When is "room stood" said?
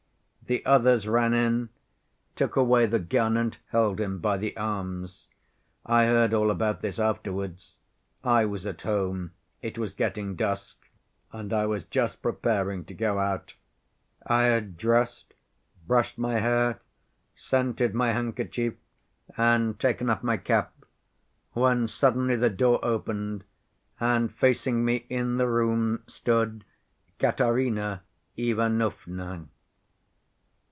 25.47-26.65